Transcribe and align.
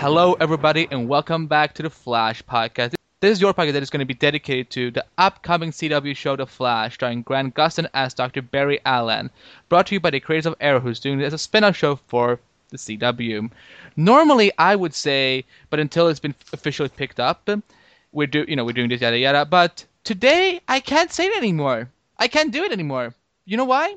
Hello, 0.00 0.32
everybody, 0.40 0.88
and 0.90 1.06
welcome 1.10 1.46
back 1.46 1.74
to 1.74 1.82
the 1.82 1.90
Flash 1.90 2.42
podcast. 2.44 2.94
This 3.20 3.32
is 3.32 3.40
your 3.42 3.52
podcast 3.52 3.74
that 3.74 3.82
is 3.82 3.90
going 3.90 4.00
to 4.00 4.06
be 4.06 4.14
dedicated 4.14 4.70
to 4.70 4.90
the 4.90 5.04
upcoming 5.18 5.72
CW 5.72 6.16
show, 6.16 6.36
The 6.36 6.46
Flash, 6.46 6.94
starring 6.94 7.20
Grant 7.20 7.54
Gustin 7.54 7.86
as 7.92 8.14
Dr. 8.14 8.40
Barry 8.40 8.80
Allen, 8.86 9.28
brought 9.68 9.88
to 9.88 9.94
you 9.94 10.00
by 10.00 10.08
the 10.08 10.18
creators 10.18 10.46
of 10.46 10.54
Arrow, 10.58 10.80
who's 10.80 11.00
doing 11.00 11.20
it 11.20 11.24
as 11.24 11.34
a 11.34 11.38
spin-off 11.38 11.76
show 11.76 11.96
for 12.08 12.40
the 12.70 12.78
CW. 12.78 13.50
Normally, 13.94 14.50
I 14.56 14.74
would 14.74 14.94
say, 14.94 15.44
but 15.68 15.80
until 15.80 16.08
it's 16.08 16.18
been 16.18 16.34
officially 16.54 16.88
picked 16.88 17.20
up, 17.20 17.50
we're 18.12 18.26
do 18.26 18.46
you 18.48 18.56
know 18.56 18.64
we're 18.64 18.72
doing 18.72 18.88
this 18.88 19.02
yada 19.02 19.18
yada. 19.18 19.44
But 19.44 19.84
today, 20.04 20.62
I 20.66 20.80
can't 20.80 21.12
say 21.12 21.26
it 21.26 21.36
anymore. 21.36 21.90
I 22.18 22.26
can't 22.26 22.52
do 22.52 22.64
it 22.64 22.72
anymore. 22.72 23.14
You 23.44 23.58
know 23.58 23.66
why? 23.66 23.96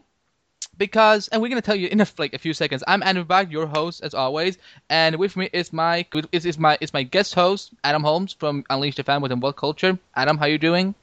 Because 0.78 1.28
and 1.30 1.42
we're 1.42 1.50
gonna 1.50 1.62
tell 1.62 1.76
you 1.76 1.88
in 1.88 2.02
a, 2.02 2.08
like 2.18 2.34
a 2.34 2.38
few 2.38 2.54
seconds. 2.54 2.84
I'm 2.88 3.04
Andrew 3.04 3.24
Bach, 3.24 3.52
your 3.52 3.68
host 3.68 4.04
as 4.04 4.14
always, 4.14 4.58
and 4.90 5.16
with 5.18 5.36
me 5.36 5.50
is 5.54 5.72
my 5.72 6.06
is, 6.32 6.46
is 6.46 6.58
my 6.58 6.78
is 6.82 6.94
my 6.94 7.04
guest 7.04 7.36
host 7.36 7.74
Adam 7.84 8.04
Holmes 8.04 8.34
from 8.34 8.64
Unleash 8.70 8.96
the 8.96 9.04
Fanboy 9.04 9.32
and 9.32 9.42
What 9.42 9.56
Culture. 9.56 9.98
Adam, 10.16 10.38
how 10.38 10.46
you 10.46 10.58
doing? 10.58 10.96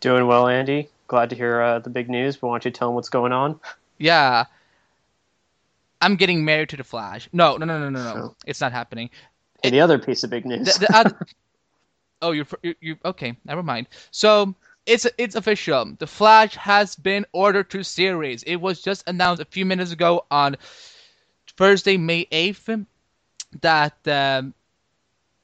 Doing 0.00 0.26
well, 0.26 0.48
Andy. 0.48 0.88
Glad 1.06 1.30
to 1.30 1.36
hear 1.36 1.60
uh, 1.60 1.78
the 1.78 1.90
big 1.90 2.08
news. 2.08 2.36
But 2.36 2.48
why 2.48 2.54
don't 2.54 2.64
you 2.64 2.70
tell 2.70 2.88
them 2.88 2.94
what's 2.94 3.08
going 3.08 3.32
on? 3.32 3.60
Yeah, 3.96 4.46
I'm 6.04 6.16
getting 6.16 6.44
married 6.44 6.68
to 6.70 6.76
the 6.76 6.84
Flash. 6.84 7.28
No, 7.32 7.56
no, 7.56 7.64
no, 7.64 7.78
no, 7.78 7.88
no, 7.88 8.02
no. 8.02 8.20
Oh. 8.20 8.36
It's 8.44 8.60
not 8.60 8.72
happening. 8.72 9.08
It, 9.62 9.70
the 9.70 9.80
other 9.80 9.98
piece 9.98 10.22
of 10.22 10.30
big 10.30 10.44
news. 10.44 10.74
The, 10.74 10.86
the 10.86 10.96
other, 10.96 11.26
oh, 12.22 12.32
you're 12.32 12.46
you, 12.62 12.74
you 12.80 12.96
okay? 13.04 13.36
Never 13.44 13.62
mind. 13.62 13.88
So 14.10 14.54
it's 14.86 15.06
it's 15.18 15.34
official. 15.34 15.94
The 15.98 16.06
Flash 16.06 16.56
has 16.56 16.94
been 16.94 17.26
ordered 17.32 17.70
to 17.70 17.82
series. 17.82 18.42
It 18.44 18.56
was 18.56 18.82
just 18.82 19.04
announced 19.06 19.42
a 19.42 19.46
few 19.46 19.64
minutes 19.64 19.92
ago 19.92 20.24
on 20.30 20.56
Thursday, 21.56 21.96
May 21.96 22.26
eighth, 22.30 22.68
that 23.60 23.96
um, 24.06 24.54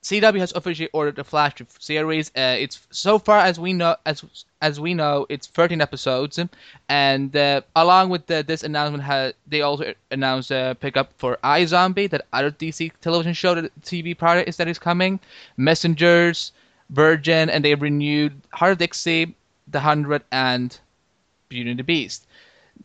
CW 0.02 0.40
has 0.40 0.52
officially 0.54 0.88
ordered 0.92 1.16
the 1.16 1.24
Flash 1.24 1.54
to 1.56 1.66
series. 1.78 2.30
Uh, 2.36 2.56
it's 2.58 2.86
so 2.90 3.18
far 3.18 3.38
as 3.38 3.60
we 3.60 3.72
know 3.72 3.96
as 4.06 4.24
as 4.62 4.78
we 4.78 4.92
know, 4.92 5.26
it's 5.28 5.46
13 5.46 5.80
episodes, 5.80 6.38
and 6.88 7.34
uh, 7.34 7.62
along 7.76 8.10
with 8.10 8.26
the, 8.26 8.42
this 8.46 8.62
announcement, 8.62 9.02
ha- 9.02 9.32
they 9.46 9.62
also 9.62 9.94
announced 10.10 10.50
a 10.50 10.76
pickup 10.80 11.12
for 11.16 11.38
iZombie, 11.42 12.10
that 12.10 12.26
other 12.32 12.50
DC 12.50 12.92
television 13.00 13.32
show, 13.32 13.54
that 13.54 13.80
TV 13.82 14.16
product 14.16 14.48
is 14.48 14.56
that 14.56 14.68
is 14.68 14.78
coming, 14.78 15.18
Messengers, 15.56 16.52
Virgin, 16.90 17.48
and 17.48 17.64
they 17.64 17.74
renewed 17.74 18.40
Hart 18.52 18.72
of 18.72 18.78
Dixie, 18.78 19.34
The 19.68 19.80
Hundred, 19.80 20.22
and 20.30 20.78
Beauty 21.48 21.70
and 21.70 21.78
the 21.78 21.84
Beast. 21.84 22.26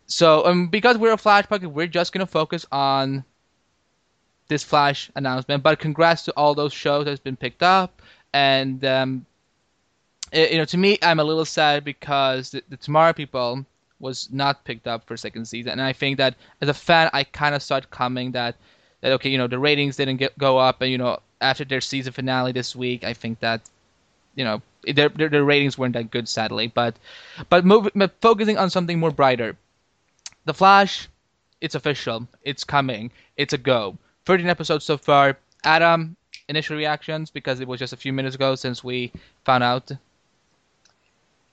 So, 0.08 0.46
um, 0.46 0.68
because 0.68 0.98
we're 0.98 1.14
a 1.14 1.18
Flash 1.18 1.46
podcast, 1.46 1.72
we're 1.72 1.88
just 1.88 2.14
gonna 2.14 2.26
focus 2.26 2.66
on 2.72 3.24
this 4.48 4.64
Flash 4.64 5.10
announcement. 5.16 5.64
But 5.64 5.80
congrats 5.80 6.24
to 6.24 6.34
all 6.34 6.54
those 6.54 6.74
shows 6.74 7.06
that's 7.06 7.20
been 7.20 7.36
picked 7.36 7.64
up, 7.64 8.02
and 8.34 8.84
um, 8.86 9.26
it, 10.32 10.52
you 10.52 10.58
know, 10.58 10.66
to 10.66 10.78
me, 10.78 10.98
I'm 11.02 11.20
a 11.20 11.24
little 11.24 11.46
sad 11.46 11.84
because 11.84 12.52
the, 12.52 12.64
the 12.70 12.78
Tomorrow 12.78 13.14
People 13.14 13.66
was 14.00 14.30
not 14.32 14.64
picked 14.66 14.88
up 14.88 15.08
for 15.08 15.18
second 15.18 15.46
season, 15.46 15.72
and 15.72 15.82
I 15.82 15.94
think 15.94 16.18
that 16.18 16.36
as 16.62 16.70
a 16.70 16.74
fan, 16.74 17.10
I 17.14 17.24
kind 17.24 17.56
of 17.56 17.64
start 17.64 17.90
coming 17.90 18.32
that 18.34 18.56
that 19.02 19.12
okay, 19.14 19.30
you 19.30 19.38
know, 19.38 19.48
the 19.48 19.60
ratings 19.60 19.96
didn't 19.96 20.18
get, 20.18 20.38
go 20.38 20.58
up, 20.58 20.82
and 20.82 20.92
you 20.92 20.98
know, 20.98 21.20
after 21.42 21.66
their 21.66 21.82
season 21.82 22.14
finale 22.14 22.52
this 22.52 22.76
week, 22.76 23.04
I 23.04 23.14
think 23.14 23.40
that 23.40 23.62
you 24.36 24.44
know 24.44 24.62
their, 24.94 25.10
their, 25.10 25.30
their 25.30 25.44
ratings 25.44 25.78
weren't 25.78 25.94
that 25.94 26.12
good, 26.12 26.30
sadly. 26.30 26.68
But 26.68 26.96
but, 27.50 27.66
but 27.66 28.16
focusing 28.22 28.58
on 28.58 28.70
something 28.70 29.00
more 29.00 29.12
brighter, 29.12 29.58
the 30.46 30.54
Flash, 30.54 31.10
it's 31.62 31.76
official, 31.76 32.28
it's 32.44 32.64
coming, 32.64 33.12
it's 33.38 33.54
a 33.54 33.58
go. 33.58 33.98
13 34.26 34.48
episodes 34.48 34.86
so 34.86 34.98
far. 34.98 35.38
Adam, 35.64 36.16
initial 36.48 36.78
reactions 36.78 37.30
because 37.30 37.60
it 37.60 37.68
was 37.68 37.80
just 37.80 37.94
a 37.94 37.98
few 37.98 38.14
minutes 38.14 38.36
ago 38.36 38.56
since 38.56 38.84
we 38.84 39.12
found 39.44 39.64
out. 39.64 39.92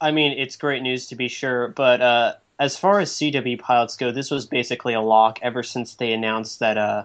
I 0.01 0.11
mean, 0.11 0.37
it's 0.37 0.57
great 0.57 0.83
news 0.83 1.07
to 1.09 1.17
be 1.17 1.29
sure, 1.29 1.69
but 1.69 2.01
uh, 2.01 2.35
as 2.59 2.77
far 2.77 3.01
as 3.01 3.13
CW 3.13 3.59
pilots 3.59 3.97
go, 3.97 4.11
this 4.11 4.31
was 4.31 4.47
basically 4.47 4.95
a 4.95 5.01
lock 5.01 5.39
ever 5.43 5.63
since 5.63 5.95
they 5.95 6.13
announced 6.13 6.59
that 6.59 6.77
uh, 6.77 7.05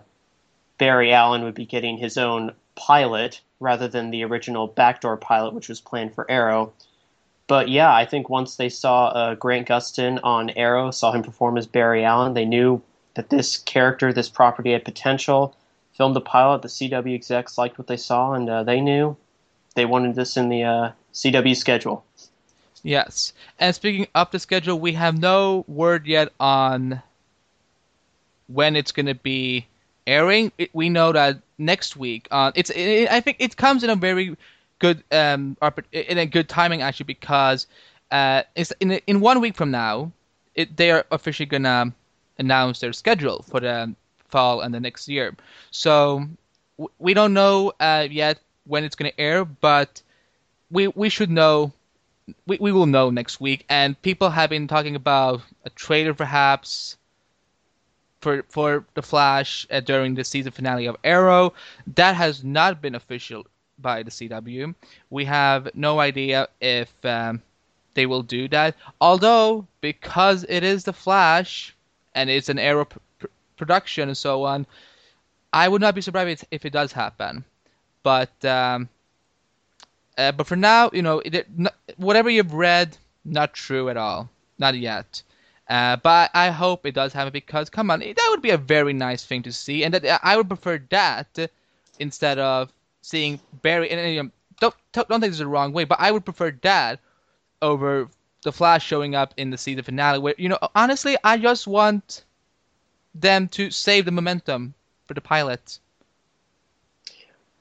Barry 0.78 1.14
Allen 1.14 1.44
would 1.44 1.54
be 1.54 1.66
getting 1.66 1.98
his 1.98 2.18
own 2.18 2.54
pilot 2.78 3.42
rather 3.60 3.88
than 3.88 4.12
the 4.12 4.24
original 4.24 4.68
backdoor 4.68 5.18
pilot, 5.18 5.54
which 5.54 5.68
was 5.68 5.82
planned 5.82 6.14
for 6.14 6.30
Arrow. 6.30 6.72
But 7.48 7.70
yeah, 7.70 7.94
I 7.94 8.06
think 8.06 8.30
once 8.30 8.56
they 8.56 8.70
saw 8.70 9.08
uh, 9.08 9.36
Grant 9.36 9.68
Gustin 9.68 10.20
on 10.24 10.52
Arrow, 10.52 10.92
saw 10.92 11.12
him 11.12 11.24
perform 11.24 11.58
as 11.58 11.66
Barry 11.66 12.04
Allen, 12.04 12.34
they 12.34 12.46
knew 12.46 12.82
that 13.16 13.30
this 13.30 13.58
character, 13.58 14.14
this 14.14 14.30
property 14.30 14.74
had 14.74 14.86
potential. 14.86 15.56
Filmed 15.94 16.16
the 16.16 16.22
pilot, 16.22 16.62
the 16.62 16.68
CW 16.68 17.16
execs 17.16 17.58
liked 17.58 17.80
what 17.80 17.88
they 17.88 17.98
saw, 17.98 18.34
and 18.34 18.48
uh, 18.48 18.64
they 18.64 18.80
knew 18.80 19.18
they 19.74 19.86
wanted 19.86 20.14
this 20.14 20.38
in 20.38 20.50
the 20.50 20.64
uh, 20.64 20.92
CW 21.14 21.56
schedule. 21.56 22.06
Yes, 22.84 23.34
and 23.60 23.74
speaking 23.74 24.08
of 24.14 24.30
the 24.30 24.38
schedule, 24.38 24.80
we 24.80 24.94
have 24.94 25.20
no 25.20 25.66
word 25.68 26.06
yet 26.06 26.32
on 26.40 27.02
when 28.46 28.76
it's 28.76 28.92
going 28.92 29.08
to 29.08 29.16
be 29.16 29.66
airing. 30.08 30.52
It, 30.58 30.72
we 30.74 30.90
know 30.90 31.14
that 31.14 31.40
next 31.58 31.98
week. 31.98 32.28
Uh, 32.32 32.52
it's 32.56 32.72
it, 32.72 33.10
I 33.12 33.22
think 33.22 33.38
it 33.40 33.58
comes 33.58 33.84
in 33.84 33.90
a 33.92 33.96
very 33.96 34.38
good 34.80 35.04
um 35.12 35.58
in 35.92 36.18
a 36.20 36.26
good 36.26 36.50
timing 36.50 36.82
actually 36.82 37.06
because 37.06 37.68
uh 38.12 38.44
it's 38.56 38.72
in 38.80 38.92
in 39.08 39.22
one 39.22 39.42
week 39.42 39.56
from 39.56 39.72
now 39.72 40.12
it 40.56 40.78
they 40.78 40.92
are 40.92 41.06
officially 41.12 41.46
gonna 41.48 41.94
announce 42.40 42.80
their 42.80 42.94
schedule 42.94 43.44
for 43.44 43.60
the 43.60 43.94
fall 44.30 44.62
and 44.62 44.74
the 44.74 44.80
next 44.80 45.08
year. 45.08 45.36
So 45.72 46.26
w- 46.78 46.94
we 47.00 47.14
don't 47.14 47.34
know 47.34 47.74
uh, 47.80 48.08
yet 48.10 48.40
when 48.66 48.84
it's 48.84 48.96
gonna 48.96 49.14
air, 49.18 49.46
but 49.46 50.02
we 50.72 50.88
we 50.88 51.10
should 51.10 51.30
know. 51.32 51.74
We, 52.46 52.58
we 52.60 52.72
will 52.72 52.86
know 52.88 53.10
next 53.10 53.40
week, 53.40 53.66
and 53.70 54.02
people 54.02 54.30
have 54.32 54.50
been 54.50 54.68
talking 54.68 54.96
about 54.96 55.42
a 55.66 55.70
trailer, 55.70 56.14
perhaps 56.14 56.98
for 58.22 58.44
for 58.50 58.86
the 58.94 59.02
Flash 59.02 59.68
uh, 59.72 59.80
during 59.80 60.16
the 60.16 60.24
season 60.24 60.52
finale 60.52 60.86
of 60.86 60.98
Arrow. 61.04 61.54
That 61.96 62.16
has 62.16 62.44
not 62.44 62.82
been 62.82 62.96
official 62.96 63.46
by 63.80 64.04
the 64.04 64.12
CW. 64.12 64.74
We 65.10 65.26
have 65.26 65.70
no 65.76 66.00
idea 66.00 66.48
if 66.60 66.92
um, 67.06 67.42
they 67.94 68.06
will 68.06 68.24
do 68.24 68.48
that. 68.50 68.76
Although 69.00 69.68
because 69.82 70.46
it 70.50 70.64
is 70.64 70.84
the 70.84 70.94
Flash 70.94 71.76
and 72.16 72.30
it's 72.30 72.50
an 72.50 72.60
Arrow 72.60 72.86
pr- 72.86 73.28
production 73.56 74.10
and 74.10 74.18
so 74.18 74.44
on, 74.44 74.66
I 75.54 75.68
would 75.68 75.82
not 75.82 75.96
be 75.96 76.02
surprised 76.02 76.46
if 76.52 76.66
it 76.66 76.74
does 76.74 76.92
happen. 76.92 77.44
But 78.04 78.44
um, 78.46 78.90
uh, 80.18 80.32
but 80.32 80.48
for 80.48 80.56
now, 80.56 80.90
you 80.94 81.02
know, 81.02 81.22
it, 81.24 81.48
whatever 81.98 82.30
you've 82.30 82.54
read, 82.54 82.98
not 83.24 83.54
true 83.54 83.90
at 83.90 83.98
all, 83.98 84.30
not 84.58 84.76
yet. 84.76 85.22
Uh, 85.70 85.98
but 85.98 86.32
I 86.34 86.50
hope 86.50 86.86
it 86.86 86.96
does 86.96 87.12
happen 87.12 87.34
because, 87.34 87.70
come 87.70 87.92
on, 87.92 88.00
that 88.00 88.28
would 88.30 88.42
be 88.42 88.52
a 88.52 88.58
very 88.58 88.94
nice 88.94 89.26
thing 89.26 89.44
to 89.44 89.52
see, 89.52 89.84
and 89.84 89.94
that 89.94 90.22
I 90.24 90.38
would 90.38 90.48
prefer 90.48 90.82
that 90.90 91.38
instead 92.00 92.40
of 92.40 92.72
seeing 93.02 93.40
Barry. 93.62 93.90
And, 93.90 94.00
and 94.00 94.32
don't 94.60 94.76
don't 94.94 95.08
think 95.08 95.22
this 95.22 95.32
is 95.32 95.40
the 95.40 95.48
wrong 95.48 95.74
way, 95.74 95.84
but 95.84 96.00
I 96.00 96.12
would 96.12 96.24
prefer 96.24 96.52
that 96.62 97.00
over 97.62 98.08
the 98.44 98.52
Flash 98.52 98.86
showing 98.86 99.14
up 99.14 99.34
in 99.36 99.50
the 99.50 99.58
season 99.58 99.84
finale. 99.84 100.20
Where 100.20 100.36
you 100.38 100.48
know, 100.48 100.60
honestly, 100.74 101.18
I 101.24 101.38
just 101.38 101.68
want 101.68 102.24
them 103.14 103.50
to 103.50 103.70
save 103.70 104.06
the 104.06 104.12
momentum 104.12 104.74
for 105.06 105.16
the 105.16 105.22
pilot. 105.22 105.80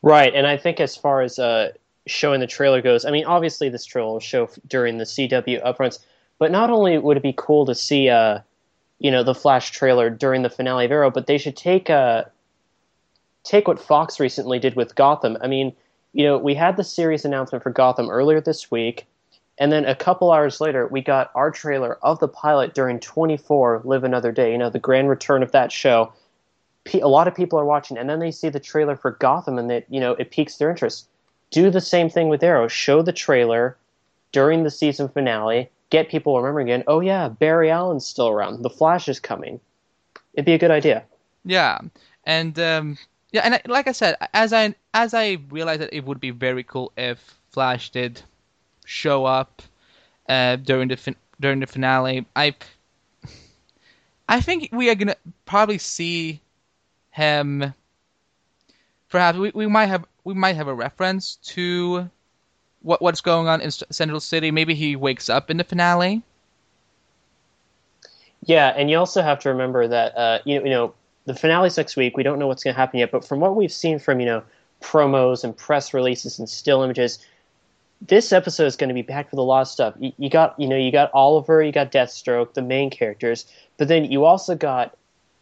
Right, 0.02 0.32
and 0.32 0.46
I 0.46 0.56
think 0.56 0.78
as 0.78 0.94
far 0.94 1.22
as 1.22 1.40
uh, 1.40 1.72
showing 2.06 2.38
the 2.38 2.46
trailer 2.46 2.80
goes, 2.80 3.04
I 3.04 3.10
mean, 3.10 3.24
obviously 3.24 3.68
this 3.68 3.84
trailer 3.84 4.12
will 4.12 4.20
show 4.20 4.48
during 4.68 4.98
the 4.98 5.04
CW 5.04 5.64
upfronts 5.64 5.98
but 6.38 6.50
not 6.50 6.70
only 6.70 6.98
would 6.98 7.16
it 7.16 7.22
be 7.22 7.34
cool 7.36 7.66
to 7.66 7.74
see, 7.74 8.08
uh, 8.08 8.40
you 8.98 9.10
know, 9.10 9.22
the 9.22 9.34
Flash 9.34 9.70
trailer 9.70 10.10
during 10.10 10.42
the 10.42 10.50
finale 10.50 10.84
of 10.84 10.92
Arrow, 10.92 11.10
but 11.10 11.26
they 11.26 11.38
should 11.38 11.56
take 11.56 11.90
uh, 11.90 12.24
take 13.44 13.68
what 13.68 13.80
Fox 13.80 14.20
recently 14.20 14.58
did 14.58 14.76
with 14.76 14.94
Gotham. 14.94 15.36
I 15.40 15.46
mean, 15.46 15.74
you 16.12 16.24
know, 16.24 16.38
we 16.38 16.54
had 16.54 16.76
the 16.76 16.84
series 16.84 17.24
announcement 17.24 17.62
for 17.62 17.70
Gotham 17.70 18.10
earlier 18.10 18.40
this 18.40 18.70
week, 18.70 19.06
and 19.58 19.72
then 19.72 19.84
a 19.84 19.94
couple 19.94 20.32
hours 20.32 20.60
later, 20.60 20.86
we 20.86 21.00
got 21.00 21.30
our 21.34 21.50
trailer 21.50 21.98
of 22.02 22.18
the 22.20 22.28
pilot 22.28 22.74
during 22.74 23.00
24 23.00 23.82
Live 23.84 24.04
Another 24.04 24.32
Day. 24.32 24.52
You 24.52 24.58
know, 24.58 24.70
the 24.70 24.78
grand 24.78 25.08
return 25.08 25.42
of 25.42 25.52
that 25.52 25.72
show. 25.72 26.12
A 27.02 27.08
lot 27.08 27.26
of 27.26 27.34
people 27.34 27.58
are 27.58 27.64
watching, 27.64 27.98
and 27.98 28.08
then 28.08 28.20
they 28.20 28.30
see 28.30 28.48
the 28.48 28.60
trailer 28.60 28.96
for 28.96 29.12
Gotham, 29.12 29.58
and 29.58 29.70
that 29.70 29.86
you 29.88 30.00
know 30.00 30.12
it 30.12 30.30
piques 30.30 30.56
their 30.56 30.70
interest. 30.70 31.08
Do 31.50 31.70
the 31.70 31.80
same 31.80 32.10
thing 32.10 32.28
with 32.28 32.42
Arrow. 32.42 32.68
Show 32.68 33.02
the 33.02 33.12
trailer 33.12 33.76
during 34.32 34.64
the 34.64 34.70
season 34.70 35.08
finale 35.08 35.70
get 35.90 36.08
people 36.08 36.36
remembering 36.36 36.68
again, 36.68 36.84
oh 36.86 37.00
yeah, 37.00 37.28
Barry 37.28 37.70
Allen's 37.70 38.06
still 38.06 38.28
around. 38.28 38.62
The 38.62 38.70
Flash 38.70 39.08
is 39.08 39.20
coming. 39.20 39.60
It'd 40.34 40.44
be 40.46 40.54
a 40.54 40.58
good 40.58 40.70
idea. 40.70 41.04
Yeah, 41.44 41.78
and 42.24 42.58
um, 42.58 42.98
yeah, 43.32 43.42
and 43.44 43.60
like 43.66 43.86
I 43.88 43.92
said, 43.92 44.16
as 44.34 44.52
I 44.52 44.74
as 44.94 45.14
I 45.14 45.38
realized 45.50 45.80
that 45.80 45.94
it 45.94 46.04
would 46.04 46.20
be 46.20 46.30
very 46.30 46.64
cool 46.64 46.92
if 46.96 47.38
Flash 47.50 47.90
did 47.90 48.22
show 48.84 49.24
up 49.24 49.62
uh, 50.28 50.56
during 50.56 50.88
the 50.88 50.96
fin- 50.96 51.16
during 51.40 51.60
the 51.60 51.66
finale. 51.66 52.26
I 52.34 52.54
I 54.28 54.40
think 54.40 54.68
we 54.72 54.90
are 54.90 54.94
gonna 54.94 55.16
probably 55.44 55.78
see 55.78 56.40
him. 57.10 57.74
perhaps 59.08 59.38
we, 59.38 59.50
we 59.54 59.66
might 59.66 59.86
have 59.86 60.04
we 60.24 60.34
might 60.34 60.56
have 60.56 60.68
a 60.68 60.74
reference 60.74 61.36
to 61.36 62.10
what 62.86 63.02
what's 63.02 63.20
going 63.20 63.48
on 63.48 63.60
in 63.60 63.70
Central 63.70 64.20
City. 64.20 64.50
Maybe 64.50 64.74
he 64.74 64.96
wakes 64.96 65.28
up 65.28 65.50
in 65.50 65.56
the 65.56 65.64
finale. 65.64 66.22
Yeah, 68.44 68.72
and 68.76 68.88
you 68.88 68.96
also 68.96 69.22
have 69.22 69.40
to 69.40 69.48
remember 69.48 69.88
that 69.88 70.16
uh, 70.16 70.38
you, 70.44 70.62
you 70.62 70.70
know 70.70 70.94
the 71.24 71.34
finale's 71.34 71.76
next 71.76 71.96
week. 71.96 72.16
We 72.16 72.22
don't 72.22 72.38
know 72.38 72.46
what's 72.46 72.62
going 72.62 72.74
to 72.74 72.80
happen 72.80 73.00
yet, 73.00 73.10
but 73.10 73.24
from 73.24 73.40
what 73.40 73.56
we've 73.56 73.72
seen 73.72 73.98
from 73.98 74.20
you 74.20 74.26
know 74.26 74.42
promos 74.80 75.42
and 75.42 75.56
press 75.56 75.92
releases 75.92 76.38
and 76.38 76.48
still 76.48 76.82
images, 76.82 77.18
this 78.00 78.32
episode 78.32 78.66
is 78.66 78.76
going 78.76 78.88
to 78.88 78.94
be 78.94 79.02
packed 79.02 79.32
with 79.32 79.38
a 79.38 79.42
lot 79.42 79.62
of 79.62 79.68
stuff. 79.68 79.94
You, 79.98 80.12
you, 80.16 80.30
got 80.30 80.58
you 80.58 80.68
know 80.68 80.76
you 80.76 80.92
got 80.92 81.10
Oliver, 81.12 81.62
you 81.62 81.72
got 81.72 81.90
Deathstroke, 81.90 82.54
the 82.54 82.62
main 82.62 82.88
characters, 82.90 83.46
but 83.78 83.88
then 83.88 84.04
you 84.04 84.24
also 84.24 84.54
got 84.54 84.96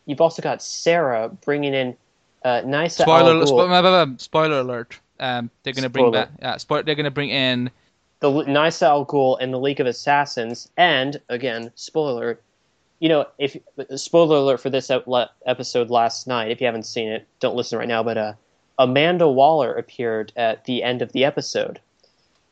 you've 0.06 0.22
also 0.22 0.40
got 0.40 0.62
Sarah 0.62 1.28
bringing 1.44 1.74
in 1.74 1.94
uh, 2.42 2.62
Nyssa 2.64 3.02
spoiler, 3.02 4.16
spoiler 4.16 4.60
alert. 4.60 4.98
Um, 5.20 5.50
they're 5.62 5.72
going 5.72 5.84
to 5.84 5.88
bring 5.88 6.10
back. 6.10 6.30
Yeah, 6.40 6.56
spo- 6.56 6.84
they're 6.84 6.94
going 6.94 7.04
to 7.04 7.10
bring 7.10 7.30
in 7.30 7.70
the 8.20 8.30
Nyssa 8.30 8.86
Al 8.86 9.06
Ghul 9.06 9.38
and 9.40 9.52
the 9.52 9.58
League 9.58 9.80
of 9.80 9.86
Assassins, 9.86 10.68
and 10.76 11.20
again, 11.28 11.70
spoiler. 11.74 12.40
You 13.00 13.08
know, 13.08 13.26
if 13.38 13.56
spoiler 13.96 14.36
alert 14.36 14.60
for 14.60 14.70
this 14.70 14.90
episode 14.90 15.90
last 15.90 16.26
night, 16.26 16.50
if 16.50 16.60
you 16.60 16.66
haven't 16.66 16.86
seen 16.86 17.08
it, 17.08 17.26
don't 17.40 17.56
listen 17.56 17.78
right 17.78 17.88
now. 17.88 18.02
But 18.02 18.16
uh, 18.16 18.32
Amanda 18.78 19.28
Waller 19.28 19.74
appeared 19.74 20.32
at 20.36 20.64
the 20.64 20.82
end 20.82 21.02
of 21.02 21.12
the 21.12 21.24
episode, 21.24 21.80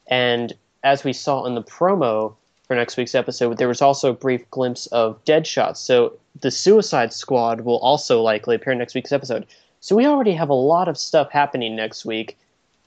and 0.08 0.52
as 0.84 1.04
we 1.04 1.12
saw 1.12 1.44
in 1.44 1.54
the 1.54 1.62
promo 1.62 2.34
for 2.66 2.76
next 2.76 2.96
week's 2.96 3.14
episode, 3.14 3.56
there 3.58 3.68
was 3.68 3.82
also 3.82 4.10
a 4.10 4.14
brief 4.14 4.48
glimpse 4.50 4.86
of 4.88 5.24
Deadshot. 5.24 5.76
So 5.76 6.18
the 6.40 6.50
Suicide 6.50 7.12
Squad 7.12 7.62
will 7.62 7.78
also 7.78 8.20
likely 8.20 8.56
appear 8.56 8.72
in 8.72 8.78
next 8.78 8.94
week's 8.94 9.12
episode. 9.12 9.46
So 9.80 9.96
we 9.96 10.06
already 10.06 10.32
have 10.32 10.48
a 10.48 10.54
lot 10.54 10.88
of 10.88 10.96
stuff 10.98 11.30
happening 11.30 11.76
next 11.76 12.04
week. 12.04 12.38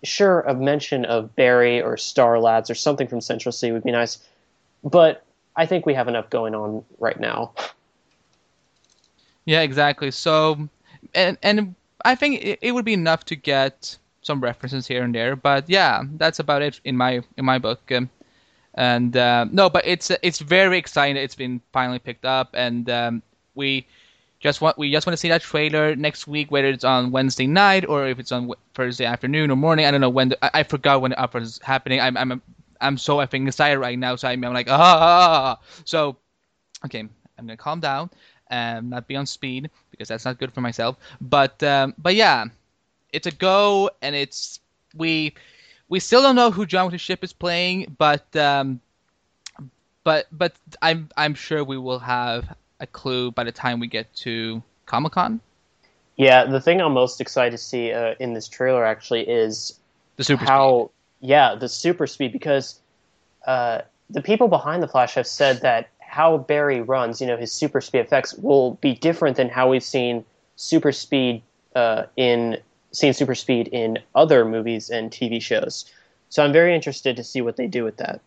Sure, 0.04 0.42
a 0.42 0.54
mention 0.54 1.06
of 1.06 1.36
Barry 1.36 1.82
or 1.82 1.98
STAR 1.98 2.40
Labs 2.40 2.70
or 2.70 2.76
something 2.76 3.08
from 3.08 3.22
Central 3.22 3.52
City 3.52 3.72
would 3.72 3.84
be 3.84 3.92
nice, 3.92 4.20
but 4.84 5.24
I 5.56 5.66
think 5.66 5.86
we 5.86 5.94
have 5.94 6.08
enough 6.08 6.30
going 6.30 6.54
on 6.54 6.84
right 7.00 7.20
now. 7.20 7.54
Yeah, 9.46 9.62
exactly. 9.62 10.12
So, 10.12 10.68
and 11.14 11.38
and 11.44 11.76
I 12.04 12.16
think 12.16 12.44
it, 12.44 12.60
it 12.62 12.72
would 12.74 12.86
be 12.86 12.94
enough 12.94 13.26
to 13.26 13.36
get 13.36 13.98
some 14.22 14.42
references 14.42 14.88
here 14.88 15.04
and 15.04 15.14
there. 15.14 15.36
But 15.36 15.70
yeah, 15.70 16.04
that's 16.18 16.40
about 16.40 16.62
it 16.62 16.80
in 16.84 16.98
my 16.98 17.22
in 17.38 17.46
my 17.46 17.58
book. 17.58 17.92
Um, 17.92 18.10
and 18.74 19.16
uh, 19.16 19.46
no, 19.52 19.70
but 19.70 19.86
it's 19.88 20.12
it's 20.22 20.40
very 20.40 20.78
exciting. 20.78 21.16
It's 21.16 21.36
been 21.36 21.62
finally 21.72 22.00
picked 22.00 22.26
up, 22.26 22.50
and 22.54 22.90
um, 22.90 23.24
we 23.54 23.88
just 24.46 24.62
want 24.62 24.78
we 24.78 24.92
just 24.92 25.08
want 25.08 25.14
to 25.14 25.18
see 25.18 25.30
that 25.30 25.42
trailer 25.42 25.96
next 25.96 26.28
week, 26.28 26.52
whether 26.52 26.68
it's 26.68 26.84
on 26.84 27.12
Wednesday 27.12 27.48
night 27.48 27.86
or 27.86 28.08
if 28.08 28.20
it's 28.20 28.32
on 28.32 28.52
Thursday 28.74 29.06
afternoon 29.06 29.50
or 29.52 29.56
morning. 29.56 29.86
I 29.86 29.92
don't 29.92 30.02
know 30.02 30.10
when. 30.10 30.30
The, 30.30 30.46
I, 30.46 30.60
I, 30.60 30.64
forgot 30.64 31.02
when 31.02 31.12
the 31.12 31.18
upfront 31.18 31.42
is 31.42 31.60
happening. 31.64 32.00
I'm 32.00 32.16
I'm 32.16 32.42
I'm 32.80 32.98
so 32.98 33.26
think 33.26 33.48
excited 33.48 33.80
right 33.80 33.98
now. 33.98 34.16
So 34.16 34.28
I'm, 34.28 34.44
I'm 34.44 34.54
like 34.54 34.70
ah. 34.70 35.60
So 35.84 36.18
okay, 36.86 37.00
I'm 37.00 37.46
gonna 37.46 37.58
calm 37.58 37.80
down 37.80 38.10
and 38.50 38.90
not 38.90 39.08
be 39.08 39.16
on 39.16 39.26
speed 39.26 39.70
because 39.92 40.08
that's 40.08 40.26
not 40.26 40.38
good 40.38 40.54
for 40.54 40.62
myself. 40.62 40.98
But 41.20 41.62
um, 41.64 41.96
but 41.98 42.16
yeah, 42.16 42.46
it's 43.12 43.28
a 43.28 43.32
go, 43.32 43.90
and 44.02 44.16
it's 44.16 44.60
we 44.96 45.34
we 45.90 46.00
still 46.00 46.22
don't 46.22 46.36
know 46.36 46.52
who 46.52 46.66
John 46.66 46.92
the 46.92 46.98
Ship 46.98 47.24
is 47.24 47.34
playing, 47.34 47.96
but 47.98 48.34
um, 48.36 48.80
but 50.04 50.28
but 50.32 50.54
I'm 50.82 51.10
I'm 51.18 51.34
sure 51.34 51.64
we 51.64 51.78
will 51.78 52.00
have 52.00 52.56
a 52.80 52.88
clue 52.88 53.31
by 53.31 53.44
the 53.44 53.51
time 53.51 53.80
we 53.80 53.88
get 53.88 54.13
to 54.16 54.62
Comic 54.86 55.13
Con. 55.13 55.42
Yeah, 56.18 56.45
the 56.45 56.62
thing 56.62 56.81
I'm 56.81 56.94
most 56.94 57.19
excited 57.19 57.51
to 57.51 57.57
see 57.57 57.92
uh, 57.92 58.16
in 58.19 58.33
this 58.33 58.48
trailer 58.48 58.86
actually 58.86 59.27
is 59.27 59.80
the 60.16 60.24
super 60.24 60.45
how 60.45 60.92
speed. 61.19 61.30
yeah 61.30 61.56
the 61.56 61.68
super 61.68 62.07
speed 62.07 62.31
because 62.31 62.80
uh, 63.45 63.81
the 64.10 64.22
people 64.22 64.48
behind 64.48 64.81
the 64.81 64.88
Flash 64.88 65.16
have 65.16 65.27
said 65.27 65.62
that 65.62 65.89
how 66.00 66.38
Barry 66.38 66.81
runs, 66.81 67.19
you 67.19 67.27
know, 67.27 67.36
his 67.36 67.51
super 67.51 67.81
speed 67.81 68.00
effects 68.00 68.33
will 68.36 68.75
be 68.75 68.94
different 68.94 69.36
than 69.38 69.50
how 69.50 69.69
we've 69.69 69.83
seen 69.83 70.24
super 70.56 70.92
speed 70.92 71.42
uh, 71.75 72.04
in 72.16 72.57
seen 72.92 73.13
super 73.13 73.36
speed 73.36 73.68
in 73.74 74.00
other 74.13 74.45
movies 74.45 74.89
and 74.89 75.12
TV 75.12 75.42
shows. 75.42 75.92
So 76.30 76.44
I'm 76.44 76.54
very 76.54 76.74
interested 76.74 77.18
to 77.18 77.24
see 77.24 77.42
what 77.42 77.57
they 77.57 77.68
do 77.68 77.83
with 77.83 77.98
that. 77.98 78.22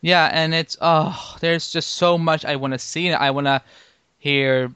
Yeah, 0.00 0.30
and 0.32 0.54
it's 0.54 0.76
oh, 0.80 1.36
there's 1.40 1.70
just 1.70 1.94
so 1.94 2.18
much 2.18 2.44
I 2.44 2.56
want 2.56 2.72
to 2.72 2.78
see. 2.78 3.12
I 3.12 3.30
want 3.30 3.46
to 3.46 3.62
hear 4.18 4.72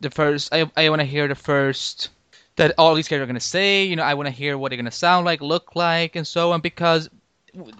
the 0.00 0.10
first. 0.10 0.52
I 0.52 0.70
I 0.76 0.88
want 0.88 1.00
to 1.00 1.06
hear 1.06 1.28
the 1.28 1.34
first 1.34 2.08
that 2.56 2.72
all 2.78 2.94
these 2.94 3.08
characters 3.08 3.30
are 3.30 3.34
to 3.34 3.40
say. 3.40 3.84
You 3.84 3.96
know, 3.96 4.02
I 4.02 4.14
want 4.14 4.26
to 4.26 4.32
hear 4.32 4.56
what 4.58 4.70
they're 4.70 4.82
to 4.82 4.90
sound 4.90 5.26
like, 5.26 5.40
look 5.40 5.76
like, 5.76 6.16
and 6.16 6.26
so 6.26 6.52
on. 6.52 6.60
Because 6.60 7.10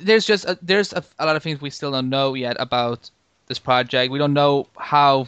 there's 0.00 0.26
just 0.26 0.44
a, 0.44 0.58
there's 0.62 0.92
a, 0.92 1.04
a 1.18 1.26
lot 1.26 1.36
of 1.36 1.42
things 1.42 1.60
we 1.60 1.70
still 1.70 1.92
don't 1.92 2.08
know 2.08 2.34
yet 2.34 2.56
about 2.60 3.10
this 3.46 3.58
project. 3.58 4.10
We 4.10 4.18
don't 4.18 4.32
know 4.34 4.68
how 4.76 5.26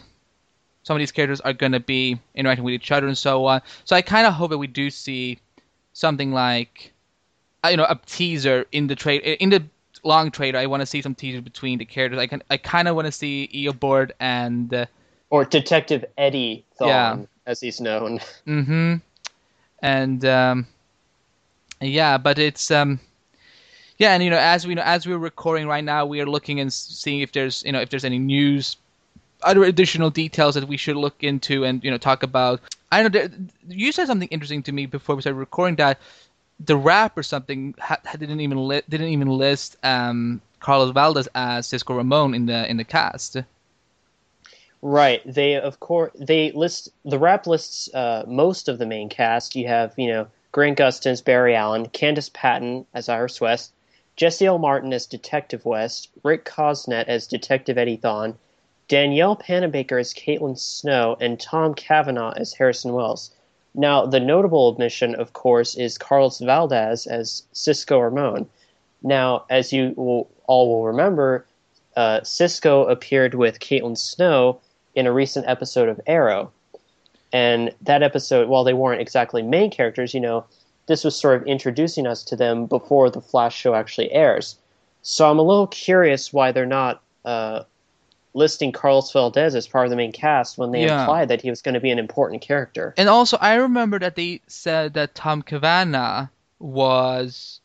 some 0.82 0.96
of 0.96 1.00
these 1.00 1.12
characters 1.12 1.40
are 1.40 1.52
to 1.52 1.80
be 1.80 2.18
interacting 2.34 2.64
with 2.64 2.74
each 2.74 2.92
other 2.92 3.08
and 3.08 3.18
so 3.18 3.44
on. 3.46 3.60
So 3.84 3.96
I 3.96 4.02
kind 4.02 4.26
of 4.26 4.34
hope 4.34 4.50
that 4.50 4.58
we 4.58 4.68
do 4.68 4.88
see 4.90 5.38
something 5.92 6.32
like, 6.32 6.92
uh, 7.64 7.68
you 7.68 7.76
know, 7.76 7.86
a 7.88 7.98
teaser 8.06 8.66
in 8.72 8.86
the 8.86 8.94
trade 8.94 9.22
in 9.22 9.50
the 9.50 9.64
long 10.06 10.30
trailer, 10.30 10.58
I 10.58 10.66
want 10.66 10.80
to 10.80 10.86
see 10.86 11.02
some 11.02 11.14
teasers 11.14 11.42
between 11.42 11.78
the 11.78 11.84
characters. 11.84 12.18
I 12.18 12.26
can, 12.26 12.42
I 12.50 12.56
kind 12.56 12.88
of 12.88 12.96
want 12.96 13.06
to 13.06 13.12
see 13.12 13.50
Eobard 13.52 14.12
and 14.20 14.72
uh, 14.72 14.86
or 15.30 15.44
Detective 15.44 16.04
Eddie 16.16 16.64
Thawne, 16.80 16.88
yeah. 16.88 17.18
as 17.46 17.60
he's 17.60 17.80
known. 17.80 18.20
Mm-hmm. 18.46 18.96
And 19.82 20.24
um, 20.24 20.66
yeah, 21.80 22.16
but 22.16 22.38
it's 22.38 22.70
um, 22.70 22.98
yeah, 23.98 24.14
and 24.14 24.22
you 24.22 24.30
know, 24.30 24.38
as 24.38 24.66
we 24.66 24.74
know, 24.74 24.82
as 24.82 25.06
we're 25.06 25.18
recording 25.18 25.66
right 25.66 25.84
now, 25.84 26.06
we 26.06 26.20
are 26.20 26.26
looking 26.26 26.60
and 26.60 26.72
seeing 26.72 27.20
if 27.20 27.32
there's 27.32 27.62
you 27.64 27.72
know 27.72 27.80
if 27.80 27.90
there's 27.90 28.04
any 28.04 28.18
news, 28.18 28.76
other 29.42 29.64
additional 29.64 30.10
details 30.10 30.54
that 30.54 30.66
we 30.66 30.76
should 30.76 30.96
look 30.96 31.22
into 31.22 31.64
and 31.64 31.84
you 31.84 31.90
know 31.90 31.98
talk 31.98 32.22
about. 32.22 32.60
I 32.92 33.02
know 33.02 33.08
there, 33.08 33.30
you 33.68 33.92
said 33.92 34.06
something 34.06 34.28
interesting 34.28 34.62
to 34.64 34.72
me 34.72 34.86
before 34.86 35.16
we 35.16 35.22
started 35.22 35.38
recording 35.38 35.76
that 35.76 35.98
the 36.60 36.76
Wrap 36.76 37.16
or 37.18 37.22
something 37.22 37.74
ha- 37.78 38.00
didn't 38.18 38.40
even 38.40 38.68
li- 38.68 38.82
didn't 38.88 39.08
even 39.08 39.28
list 39.28 39.76
um, 39.82 40.40
Carlos 40.60 40.90
Valdes 40.90 41.28
as 41.34 41.66
Cisco 41.66 41.94
Ramon 41.94 42.34
in 42.34 42.46
the 42.46 42.68
in 42.68 42.76
the 42.76 42.84
cast. 42.84 43.36
Right. 44.82 45.22
They 45.26 45.56
of 45.56 45.80
course 45.80 46.12
they 46.18 46.52
list 46.52 46.90
the 47.04 47.18
Wrap 47.18 47.46
lists 47.46 47.92
uh, 47.94 48.24
most 48.26 48.68
of 48.68 48.78
the 48.78 48.86
main 48.86 49.08
cast. 49.08 49.56
You 49.56 49.66
have 49.68 49.94
you 49.96 50.08
know 50.08 50.28
Grant 50.52 50.78
Gustin 50.78 51.10
as 51.10 51.20
Barry 51.20 51.54
Allen, 51.54 51.88
Candice 51.88 52.32
Patton 52.32 52.86
as 52.94 53.08
Iris 53.08 53.40
West, 53.40 53.72
Jesse 54.16 54.46
L. 54.46 54.58
Martin 54.58 54.94
as 54.94 55.04
Detective 55.06 55.66
West, 55.66 56.08
Rick 56.22 56.46
Cosnett 56.46 57.08
as 57.08 57.26
Detective 57.26 57.76
Eddie 57.76 57.98
Thawne, 57.98 58.36
Danielle 58.88 59.36
Panabaker 59.36 60.00
as 60.00 60.14
Caitlin 60.14 60.58
Snow, 60.58 61.16
and 61.20 61.38
Tom 61.38 61.75
Cavanagh 61.75 62.32
as 62.36 62.54
Harrison 62.54 62.94
Wells. 62.94 63.30
Now, 63.78 64.06
the 64.06 64.21
notable 64.21 64.71
admission, 64.71 65.14
of 65.16 65.35
course, 65.35 65.76
is 65.76 65.99
Carlos 65.99 66.38
Valdes 66.38 67.06
as 67.06 67.42
Cisco 67.52 67.99
Ramon. 67.99 68.49
Now, 69.02 69.45
as 69.50 69.71
you 69.71 69.92
will, 69.97 70.30
all 70.47 70.68
will 70.68 70.87
remember, 70.87 71.47
uh, 71.95 72.23
Cisco 72.23 72.87
appeared 72.87 73.35
with 73.35 73.61
Caitlin 73.61 73.99
Snow 73.99 74.59
in 74.95 75.06
a 75.06 75.12
recent 75.12 75.47
episode 75.47 75.90
of 75.90 76.00
Arrow. 76.06 76.50
And 77.35 77.71
that 77.83 78.02
episode, 78.02 78.49
while 78.49 78.64
they 78.64 78.73
weren't 78.73 79.02
exactly 79.02 79.42
main 79.42 79.71
characters, 79.71 80.14
you 80.14 80.21
know, 80.21 80.47
this 80.87 81.04
was 81.04 81.14
sort 81.14 81.42
of 81.42 81.47
introducing 81.47 82.06
us 82.06 82.23
to 82.25 82.37
them 82.37 82.64
before 82.64 83.11
the 83.11 83.21
Flash 83.21 83.54
show 83.54 83.75
actually 83.75 84.11
airs. 84.11 84.56
So 85.02 85.30
I'm 85.30 85.38
a 85.38 85.42
little 85.42 85.66
curious 85.66 86.33
why 86.33 86.50
they're 86.50 86.64
not 86.64 87.02
uh, 87.26 87.64
listing 88.37 88.71
Carlos 88.71 89.11
Valdes 89.12 89.55
as 89.55 89.66
part 89.66 89.87
of 89.87 89.90
the 89.90 89.97
main 89.97 90.12
cast 90.12 90.59
when 90.59 90.71
they 90.71 90.85
yeah. 90.85 91.00
implied 91.00 91.28
that 91.28 91.40
he 91.40 91.50
was 91.50 91.62
going 91.62 91.75
to 91.75 91.81
be 91.81 91.90
an 91.90 91.99
important 91.99 92.43
character. 92.43 92.95
And 92.97 93.09
also, 93.09 93.38
I 93.40 93.55
remember 93.55 93.99
that 93.99 94.14
they 94.14 94.43
said 94.47 94.95
that 94.95 95.14
Tom 95.14 95.43
Cavanagh 95.43 96.26
was 96.59 97.61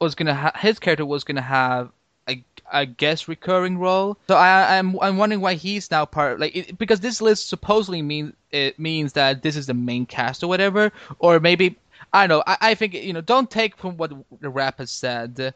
was 0.00 0.14
gonna 0.14 0.34
ha- 0.34 0.52
his 0.58 0.78
character 0.78 1.06
was 1.06 1.24
gonna 1.24 1.40
have 1.40 1.90
a, 2.28 2.42
a 2.72 2.86
guest 2.86 3.28
recurring 3.28 3.78
role. 3.78 4.18
So 4.28 4.36
I 4.36 4.78
I'm 4.78 4.98
I'm 5.00 5.16
wondering 5.16 5.40
why 5.40 5.54
he's 5.54 5.90
now 5.90 6.04
part 6.04 6.38
like 6.38 6.54
it, 6.54 6.78
because 6.78 7.00
this 7.00 7.20
list 7.20 7.48
supposedly 7.48 8.02
means 8.02 8.34
it 8.50 8.78
means 8.78 9.14
that 9.14 9.42
this 9.42 9.56
is 9.56 9.66
the 9.66 9.74
main 9.74 10.06
cast 10.06 10.42
or 10.42 10.48
whatever, 10.48 10.92
or 11.18 11.40
maybe 11.40 11.76
I 12.12 12.26
don't 12.26 12.38
know. 12.38 12.44
I, 12.46 12.70
I 12.70 12.74
think 12.74 12.94
you 12.94 13.12
know 13.12 13.20
don't 13.20 13.50
take 13.50 13.76
from 13.76 13.96
what 13.96 14.12
the 14.40 14.50
Wrap 14.50 14.78
has 14.78 14.90
said. 14.90 15.54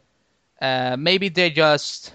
Uh, 0.61 0.97
maybe 0.99 1.29
they 1.29 1.51
just 1.51 2.13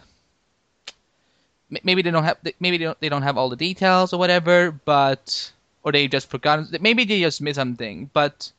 maybe 1.84 2.02
they 2.02 2.12
don't 2.12 2.24
have 2.24 2.38
maybe 2.60 2.78
they 2.78 2.86
don't, 2.86 3.00
they 3.00 3.10
don't 3.10 3.22
have 3.22 3.38
all 3.38 3.50
the 3.50 3.56
details 3.56 4.14
or 4.14 4.20
whatever, 4.20 4.72
but 4.72 5.52
or 5.84 5.92
they 5.92 6.08
just 6.08 6.30
forgotten. 6.30 6.68
Maybe 6.82 7.06
they 7.06 7.22
just 7.22 7.42
missed 7.42 7.56
something, 7.56 8.10
but. 8.14 8.52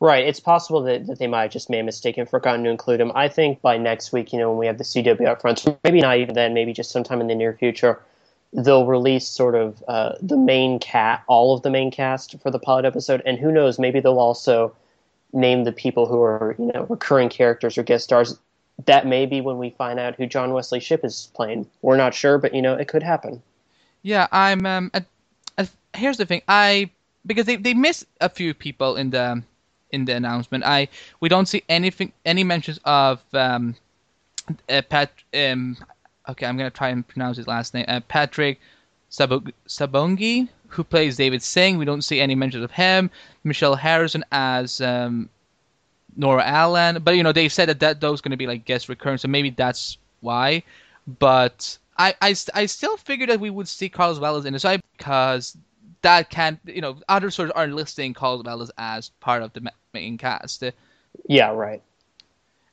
Right, 0.00 0.26
it's 0.26 0.40
possible 0.40 0.82
that, 0.82 1.06
that 1.06 1.20
they 1.20 1.28
might 1.28 1.42
have 1.42 1.52
just 1.52 1.70
made 1.70 1.78
a 1.78 1.84
mistake 1.84 2.18
and 2.18 2.28
forgotten 2.28 2.64
to 2.64 2.70
include 2.70 2.98
them. 2.98 3.12
I 3.14 3.28
think 3.28 3.62
by 3.62 3.76
next 3.76 4.12
week, 4.12 4.32
you 4.32 4.38
know, 4.40 4.50
when 4.50 4.58
we 4.58 4.66
have 4.66 4.78
the 4.78 4.82
CW 4.82 5.16
upfronts, 5.20 5.78
maybe 5.84 6.00
not 6.00 6.18
even 6.18 6.34
then, 6.34 6.54
maybe 6.54 6.72
just 6.72 6.90
sometime 6.90 7.20
in 7.20 7.28
the 7.28 7.36
near 7.36 7.52
future, 7.52 8.02
they'll 8.52 8.86
release 8.86 9.28
sort 9.28 9.54
of 9.54 9.82
uh, 9.86 10.14
the 10.20 10.36
main 10.36 10.80
cat, 10.80 11.22
all 11.28 11.54
of 11.54 11.62
the 11.62 11.70
main 11.70 11.92
cast 11.92 12.38
for 12.40 12.50
the 12.50 12.58
pilot 12.58 12.84
episode, 12.84 13.22
and 13.24 13.38
who 13.38 13.52
knows, 13.52 13.78
maybe 13.78 14.00
they'll 14.00 14.18
also 14.18 14.74
name 15.32 15.64
the 15.64 15.72
people 15.72 16.06
who 16.06 16.20
are 16.20 16.54
you 16.58 16.66
know 16.66 16.86
recurring 16.88 17.28
characters 17.28 17.78
or 17.78 17.82
guest 17.82 18.04
stars. 18.04 18.38
That 18.86 19.06
may 19.06 19.26
be 19.26 19.40
when 19.40 19.58
we 19.58 19.70
find 19.70 20.00
out 20.00 20.16
who 20.16 20.26
John 20.26 20.52
Wesley 20.52 20.80
Shipp 20.80 21.04
is 21.04 21.30
playing. 21.34 21.66
We're 21.82 21.96
not 21.96 22.14
sure, 22.14 22.38
but 22.38 22.54
you 22.54 22.62
know 22.62 22.74
it 22.74 22.88
could 22.88 23.02
happen. 23.02 23.42
Yeah, 24.02 24.26
I'm. 24.32 24.66
Um, 24.66 24.90
here's 25.94 26.16
the 26.16 26.26
thing. 26.26 26.42
I 26.48 26.90
because 27.26 27.46
they 27.46 27.56
they 27.56 27.74
miss 27.74 28.04
a 28.20 28.28
few 28.28 28.54
people 28.54 28.96
in 28.96 29.10
the 29.10 29.42
in 29.90 30.04
the 30.04 30.14
announcement. 30.14 30.64
I 30.64 30.88
we 31.20 31.28
don't 31.28 31.46
see 31.46 31.62
anything 31.68 32.12
any 32.24 32.44
mentions 32.44 32.80
of 32.84 33.22
um, 33.32 33.76
uh, 34.68 34.82
Pat. 34.88 35.12
Um, 35.34 35.76
okay, 36.28 36.46
I'm 36.46 36.56
gonna 36.56 36.70
try 36.70 36.88
and 36.88 37.06
pronounce 37.06 37.36
his 37.36 37.46
last 37.46 37.74
name. 37.74 37.84
Uh, 37.88 38.00
Patrick 38.08 38.60
Sabongui, 39.10 40.48
who 40.68 40.84
plays 40.84 41.16
David 41.16 41.42
Singh. 41.42 41.78
We 41.78 41.84
don't 41.84 42.02
see 42.02 42.20
any 42.20 42.34
mentions 42.34 42.64
of 42.64 42.70
him. 42.70 43.10
Michelle 43.44 43.76
Harrison 43.76 44.24
as 44.32 44.80
um, 44.80 45.28
Nora 46.16 46.44
Allen, 46.44 47.02
but 47.02 47.16
you 47.16 47.22
know 47.22 47.32
they 47.32 47.48
said 47.48 47.68
that, 47.68 47.80
that 47.80 48.00
those 48.00 48.20
going 48.20 48.30
to 48.32 48.36
be 48.36 48.46
like 48.46 48.64
guest 48.64 48.88
recurrence, 48.88 49.22
so 49.22 49.28
maybe 49.28 49.50
that's 49.50 49.98
why. 50.20 50.62
But 51.18 51.78
I, 51.98 52.14
I, 52.20 52.34
I 52.54 52.66
still 52.66 52.96
figured 52.96 53.30
that 53.30 53.40
we 53.40 53.50
would 53.50 53.68
see 53.68 53.88
Carlos 53.88 54.18
Valdes 54.18 54.46
in 54.46 54.52
the 54.52 54.60
side 54.60 54.80
because 54.96 55.56
that 56.02 56.30
can't 56.30 56.58
you 56.66 56.80
know 56.80 56.96
other 57.08 57.30
sources 57.30 57.52
are 57.54 57.66
listing 57.66 58.14
Carlos 58.14 58.42
Valdes 58.44 58.70
as 58.78 59.10
part 59.20 59.42
of 59.42 59.52
the 59.52 59.70
main 59.92 60.18
cast. 60.18 60.64
Yeah, 61.28 61.50
right. 61.50 61.82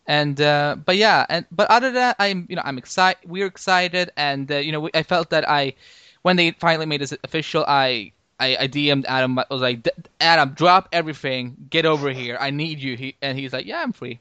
And 0.08 0.42
uh, 0.42 0.76
but 0.84 0.98
yeah, 0.98 1.26
and 1.30 1.46
but 1.52 1.70
other 1.70 1.88
than 1.88 1.96
that, 1.96 2.16
I'm 2.20 2.48
you 2.50 2.56
know 2.56 2.64
I'm 2.66 2.78
excited. 2.78 3.30
We're 3.30 3.46
excited, 3.46 4.12
and 4.18 4.52
uh, 4.52 4.58
you 4.58 4.72
know 4.72 4.80
we, 4.80 4.90
I 4.94 5.04
felt 5.04 5.30
that 5.30 5.48
I 5.48 5.76
when 6.24 6.36
they 6.36 6.52
finally 6.52 6.86
made 6.86 7.02
this 7.02 7.14
official, 7.24 7.64
I 7.68 8.12
I, 8.40 8.58
I 8.62 8.68
DM'd 8.68 9.06
Adam. 9.06 9.38
I 9.38 9.46
was 9.50 9.62
like, 9.62 9.88
Adam, 10.22 10.50
drop 10.50 10.90
everything, 10.92 11.56
get 11.70 11.86
over 11.86 12.10
here. 12.12 12.38
I 12.40 12.52
need 12.52 12.80
you. 12.80 12.96
He 12.96 13.16
and 13.22 13.38
he's 13.38 13.54
like, 13.54 13.66
yeah, 13.66 13.82
I'm 13.82 13.92
free. 13.92 14.20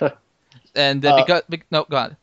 and 0.74 1.04
uh, 1.04 1.16
because, 1.16 1.42
because 1.48 1.66
no, 1.70 1.84
go 1.84 1.96
on. 1.96 2.16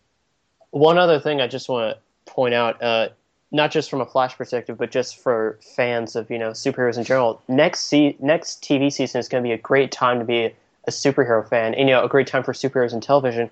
One 0.72 0.98
other 0.98 1.20
thing 1.20 1.42
I 1.42 1.48
just 1.48 1.68
want 1.68 1.96
to 1.96 2.32
point 2.32 2.54
out, 2.54 2.82
uh, 2.82 3.10
not 3.52 3.72
just 3.72 3.90
from 3.90 4.02
a 4.02 4.06
Flash 4.06 4.38
perspective, 4.38 4.78
but 4.78 4.92
just 4.92 5.18
for 5.18 5.58
fans 5.76 6.16
of 6.16 6.30
you 6.32 6.38
know 6.38 6.52
superheroes 6.52 6.98
in 6.98 7.04
general. 7.04 7.42
Next 7.48 7.82
se- 7.82 8.18
next 8.20 8.64
TV 8.64 8.92
season 8.92 9.20
is 9.20 9.28
going 9.28 9.44
to 9.44 9.48
be 9.48 9.54
a 9.54 9.58
great 9.58 9.92
time 9.92 10.20
to 10.20 10.26
be 10.26 10.54
a 10.88 10.92
superhero 10.92 11.48
fan, 11.48 11.74
and 11.74 11.90
you 11.90 11.96
know 11.96 12.04
a 12.04 12.10
great 12.10 12.28
time 12.28 12.44
for 12.44 12.54
superheroes 12.54 12.94
in 12.94 13.02
television. 13.02 13.52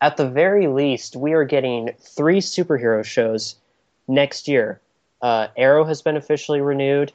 At 0.00 0.16
the 0.16 0.28
very 0.28 0.66
least, 0.66 1.16
we 1.16 1.32
are 1.32 1.44
getting 1.44 1.92
three 2.00 2.40
superhero 2.40 3.04
shows 3.04 3.56
next 4.08 4.48
year. 4.48 4.80
Uh, 5.22 5.48
Arrow 5.56 5.84
has 5.84 6.02
been 6.02 6.16
officially 6.16 6.60
renewed. 6.60 7.12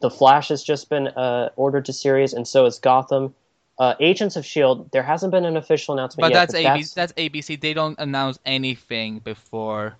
The 0.00 0.10
Flash 0.10 0.48
has 0.48 0.62
just 0.62 0.88
been 0.88 1.08
uh, 1.08 1.50
ordered 1.56 1.84
to 1.86 1.92
series, 1.92 2.32
and 2.32 2.46
so 2.46 2.66
is 2.66 2.78
Gotham. 2.78 3.34
Uh, 3.78 3.94
Agents 4.00 4.36
of 4.36 4.44
Shield, 4.44 4.90
there 4.90 5.02
hasn't 5.02 5.30
been 5.30 5.44
an 5.44 5.56
official 5.56 5.94
announcement 5.94 6.22
but 6.22 6.32
yet. 6.32 6.48
That's 6.48 6.52
but 6.52 6.62
ABC, 6.62 6.94
that's, 6.94 6.94
that's 6.94 7.12
ABC. 7.12 7.60
They 7.60 7.74
don't 7.74 7.98
announce 7.98 8.38
anything 8.44 9.20
before 9.20 9.96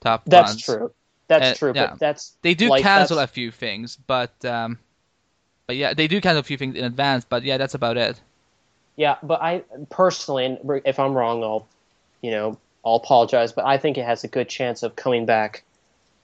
top. 0.00 0.24
That's 0.26 0.50
months. 0.50 0.64
true. 0.64 0.92
That's 1.28 1.52
uh, 1.52 1.54
true. 1.54 1.72
Yeah. 1.74 1.86
But 1.88 1.98
that's 1.98 2.36
they 2.42 2.54
do 2.54 2.68
like, 2.68 2.82
cancel 2.82 3.18
a 3.18 3.26
few 3.26 3.50
things, 3.50 3.96
but 3.96 4.32
um, 4.44 4.78
but 5.66 5.76
yeah, 5.76 5.94
they 5.94 6.08
do 6.08 6.20
cancel 6.20 6.40
a 6.40 6.44
few 6.44 6.56
things 6.56 6.76
in 6.76 6.84
advance. 6.84 7.24
But 7.24 7.42
yeah, 7.42 7.56
that's 7.56 7.74
about 7.74 7.96
it. 7.96 8.20
Yeah, 8.96 9.16
but 9.22 9.42
I 9.42 9.62
personally, 9.90 10.46
and 10.46 10.58
if 10.84 10.98
I'm 10.98 11.14
wrong, 11.14 11.42
I'll 11.42 11.66
you 12.22 12.30
know 12.30 12.58
I'll 12.84 12.96
apologize. 12.96 13.52
But 13.52 13.64
I 13.64 13.78
think 13.78 13.98
it 13.98 14.04
has 14.04 14.24
a 14.24 14.28
good 14.28 14.48
chance 14.48 14.82
of 14.82 14.96
coming 14.96 15.26
back 15.26 15.64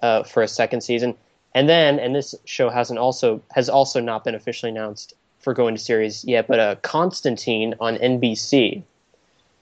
uh, 0.03 0.23
for 0.25 0.43
a 0.43 0.49
second 0.49 0.83
season. 0.83 1.15
And 1.55 1.69
then, 1.69 1.99
and 1.99 2.15
this 2.15 2.35
show 2.45 2.71
hasn't 2.71 2.99
also 2.99 3.43
has 3.53 3.69
also 3.69 4.01
not 4.01 4.25
been 4.25 4.35
officially 4.35 4.71
announced 4.71 5.15
for 5.41 5.55
going 5.55 5.75
to 5.75 5.81
series 5.81 6.25
yet, 6.25 6.47
but 6.47 6.59
uh, 6.59 6.77
Constantine 6.77 7.75
on 7.81 7.97
NBC. 7.97 8.83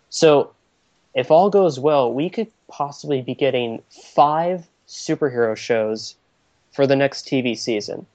So, 0.09 0.53
if 1.15 1.31
all 1.31 1.51
goes 1.51 1.81
well, 1.81 2.13
we 2.13 2.31
could 2.31 2.49
possibly 2.69 3.23
be 3.23 3.35
getting 3.35 3.83
five 4.15 4.67
superhero 4.87 5.57
shows 5.57 6.15
for 6.73 6.87
the 6.87 6.97
next 6.97 7.27
TV 7.27 7.59
season. 7.59 8.07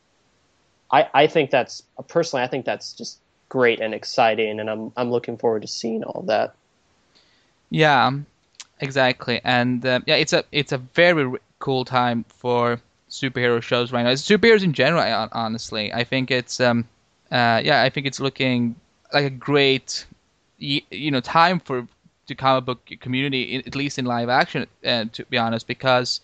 I, 0.91 1.09
I 1.13 1.27
think 1.27 1.51
that's 1.51 1.83
personally, 2.07 2.43
I 2.43 2.47
think 2.47 2.65
that's 2.65 2.93
just 2.93 3.19
great 3.49 3.81
and 3.81 3.93
exciting, 3.93 4.59
and 4.59 4.69
I'm 4.69 4.91
I'm 4.95 5.11
looking 5.11 5.37
forward 5.37 5.63
to 5.63 5.67
seeing 5.67 6.03
all 6.03 6.21
that. 6.23 6.55
Yeah, 7.69 8.11
exactly, 8.79 9.41
and 9.43 9.85
uh, 9.85 9.99
yeah, 10.05 10.15
it's 10.15 10.33
a 10.33 10.45
it's 10.51 10.71
a 10.71 10.77
very 10.77 11.37
cool 11.65 11.83
time 11.83 12.23
for 12.29 12.79
superhero 13.09 13.59
shows 13.59 13.91
right 13.91 14.03
now. 14.03 14.11
It's 14.11 14.21
superheroes 14.21 14.63
in 14.63 14.71
general, 14.71 15.01
honestly. 15.31 15.91
I 15.91 16.03
think 16.03 16.29
it's 16.29 16.59
um, 16.59 16.87
uh, 17.31 17.59
yeah, 17.65 17.81
I 17.81 17.89
think 17.89 18.05
it's 18.05 18.19
looking 18.19 18.75
like 19.11 19.25
a 19.25 19.31
great 19.31 20.05
you 20.59 21.09
know 21.09 21.21
time 21.21 21.59
for 21.59 21.87
the 22.27 22.35
comic 22.35 22.65
book 22.65 22.85
community, 22.99 23.63
at 23.65 23.75
least 23.75 23.97
in 23.97 24.05
live 24.05 24.29
action. 24.29 24.67
Uh, 24.85 25.05
to 25.13 25.25
be 25.25 25.39
honest, 25.39 25.65
because 25.65 26.21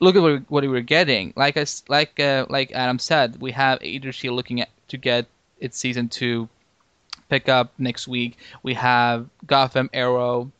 look 0.00 0.16
at 0.16 0.22
what, 0.22 0.42
what 0.48 0.64
we're 0.66 0.80
getting. 0.80 1.34
Like 1.36 1.58
I, 1.58 1.66
like 1.88 2.18
uh, 2.18 2.46
like 2.48 2.72
Adam 2.72 2.98
said, 2.98 3.38
we 3.38 3.52
have 3.52 3.80
Shield 3.82 4.34
looking 4.34 4.62
at 4.62 4.70
to 4.88 4.96
get 4.96 5.26
its 5.60 5.76
season 5.76 6.08
two 6.08 6.48
pick 7.28 7.50
up 7.50 7.74
next 7.76 8.08
week. 8.08 8.38
We 8.62 8.72
have 8.74 9.28
Gotham, 9.46 9.90
Arrow, 9.92 10.50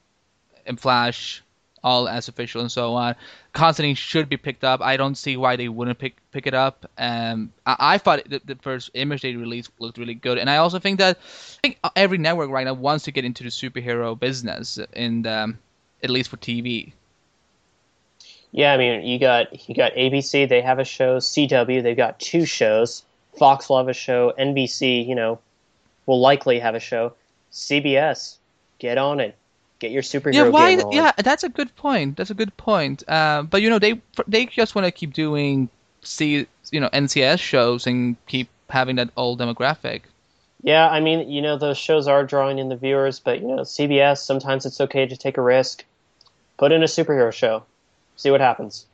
and 0.67 0.79
Flash 0.79 1.43
all 1.83 2.09
as 2.09 2.29
official 2.29 2.61
and 2.61 2.71
so 2.71 2.95
on. 2.95 3.15
Constantine 3.53 3.95
should 3.95 4.29
be 4.29 4.39
picked 4.39 4.65
up. 4.65 4.81
I 4.81 4.97
don't 4.97 5.15
see 5.15 5.37
why 5.37 5.57
they 5.57 5.69
wouldn't 5.69 5.99
pick 5.99 6.17
pick 6.31 6.47
it 6.47 6.55
up. 6.55 6.91
Um, 6.97 7.53
I, 7.67 7.77
I 7.79 7.99
thought 7.99 8.23
the, 8.27 8.41
the, 8.45 8.55
first 8.57 8.91
image 8.95 9.21
they 9.21 9.37
released 9.37 9.71
looked 9.79 9.99
really 9.99 10.15
good, 10.15 10.39
and 10.39 10.49
I 10.49 10.57
also 10.57 10.79
think 10.79 10.99
that 10.99 11.19
I 11.19 11.59
think 11.63 11.79
every 11.95 12.17
network 12.17 12.49
right 12.51 12.65
now 12.65 12.73
wants 12.73 13.05
to 13.05 13.13
get 13.13 13.27
into 13.27 13.43
the 13.43 13.51
superhero 13.51 14.19
business, 14.19 14.79
in 14.95 15.27
um, 15.27 15.59
at 16.03 16.09
least 16.09 16.31
for 16.31 16.39
TV. 16.39 16.93
Yeah, 18.53 18.73
I 18.73 18.79
mean, 18.79 19.07
you 19.07 19.19
got 19.19 19.69
you 19.69 19.75
got 19.75 19.93
ABC. 19.93 20.49
They 20.49 20.63
have 20.63 20.79
a 20.79 20.85
show. 20.85 21.19
CW. 21.19 21.83
They've 21.83 21.97
got 21.97 22.19
two 22.21 22.47
shows. 22.47 23.05
Fox 23.39 23.69
will 23.69 23.79
have 23.79 23.89
a 23.89 23.95
show. 23.95 24.33
NBC, 24.39 25.07
you 25.07 25.15
know, 25.15 25.39
will 26.07 26.21
likely 26.21 26.59
have 26.59 26.75
a 26.75 26.81
show. 26.81 27.13
CBS, 27.53 28.37
get 28.79 28.97
on 28.97 29.21
it 29.21 29.37
get 29.83 29.91
your 29.91 30.03
superhero 30.03 30.35
yeah, 30.35 30.49
why. 30.49 30.83
Yeah, 30.93 31.13
that's 31.19 31.43
a 31.43 31.49
good 31.49 31.75
point. 31.77 32.17
That's 32.17 32.31
a 32.31 32.35
good 32.35 32.57
point. 32.57 33.03
Uh, 33.09 33.43
but 33.43 33.61
you 33.61 33.69
know, 33.69 33.79
they 33.79 34.01
they 34.29 34.47
just 34.47 34.75
want 34.75 34.87
to 34.87 34.93
keep 34.93 35.13
doing 35.13 35.69
see 36.03 36.47
you 36.71 36.81
know 36.81 36.89
NCIS 36.91 37.41
shows 37.41 37.87
and 37.87 38.17
keep 38.27 38.49
having 38.71 38.97
that 38.97 39.11
old 39.17 39.41
demographic. 39.41 40.03
Yeah, 40.63 40.89
I 40.89 41.01
mean, 41.01 41.29
you 41.29 41.43
know, 41.43 41.59
those 41.59 41.77
shows 41.77 42.07
are 42.07 42.25
drawing 42.25 42.59
in 42.59 42.69
the 42.69 42.77
viewers, 42.77 43.19
but 43.19 43.41
you 43.41 43.49
know, 43.49 43.63
CBS 43.63 44.19
sometimes 44.19 44.65
it's 44.65 44.81
okay 44.81 45.07
to 45.07 45.17
take 45.17 45.37
a 45.37 45.43
risk. 45.43 45.85
Put 46.57 46.71
in 46.71 46.83
a 46.83 46.87
superhero 46.87 47.33
show, 47.33 47.65
see 48.17 48.31
what 48.31 48.41
happens. 48.41 48.87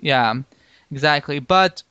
Yeah, 0.00 0.34
exactly. 0.90 1.38
But 1.38 1.82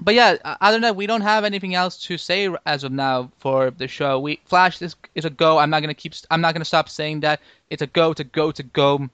but 0.00 0.14
yeah, 0.14 0.36
other 0.60 0.74
than 0.74 0.82
that, 0.82 0.96
we 0.96 1.06
don't 1.06 1.22
have 1.22 1.44
anything 1.44 1.74
else 1.74 1.96
to 2.04 2.18
say 2.18 2.48
as 2.66 2.84
of 2.84 2.92
now 2.92 3.30
for 3.38 3.70
the 3.70 3.88
show. 3.88 4.20
We 4.20 4.40
Flash 4.44 4.80
is 4.80 4.94
is 5.14 5.24
a 5.24 5.30
go. 5.30 5.58
I'm 5.58 5.70
not 5.70 5.80
gonna 5.80 5.94
keep. 5.94 6.14
I'm 6.30 6.40
not 6.40 6.54
gonna 6.54 6.64
stop 6.64 6.88
saying 6.88 7.20
that. 7.20 7.40
It's 7.70 7.82
a 7.82 7.86
go 7.86 8.12
to 8.12 8.24
go 8.24 8.52
to 8.52 8.62
go. 8.62 9.08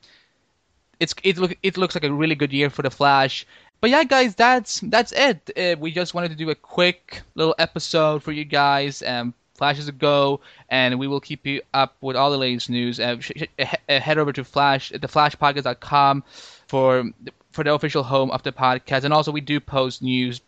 It's 1.01 1.15
it 1.23 1.39
look 1.39 1.57
it 1.63 1.77
looks 1.77 1.95
like 1.95 2.05
a 2.05 2.13
really 2.13 2.35
good 2.35 2.53
year 2.53 2.69
for 2.71 2.83
the 2.83 2.91
Flash. 2.91 3.47
But 3.81 3.91
yeah, 3.91 4.05
guys, 4.05 4.35
that's 4.35 4.81
that's 4.81 5.13
it. 5.13 5.51
Uh, 5.57 5.77
we 5.79 5.91
just 5.91 6.15
wanted 6.15 6.31
to 6.31 6.37
do 6.37 6.51
a 6.51 6.55
quick 6.55 7.23
little 7.35 7.55
episode 7.59 8.23
for 8.23 8.33
you 8.33 8.45
guys. 8.45 9.03
Um, 9.03 9.33
Flash 9.55 9.79
is 9.79 9.89
a 9.89 9.93
go, 9.93 10.41
and 10.69 10.99
we 10.99 11.07
will 11.07 11.21
keep 11.21 11.47
you 11.47 11.63
up 11.73 11.97
with 12.01 12.17
all 12.17 12.31
the 12.31 12.39
latest 12.39 12.69
news. 12.69 13.01
Uh, 13.01 13.21
sh- 13.21 13.33
sh- 13.59 13.77
head 13.89 14.19
over 14.19 14.33
to 14.33 14.45
Flash, 14.45 14.91
theflashpodcast.com 14.91 16.25
for 16.67 17.05
for 17.53 17.65
the 17.65 17.73
official 17.73 18.03
home 18.03 18.31
of 18.33 18.43
the 18.43 18.53
podcast, 18.53 19.05
and 19.05 19.15
also 19.15 19.33
we 19.33 19.41
do 19.41 19.61
post 19.61 20.03
news 20.03 20.41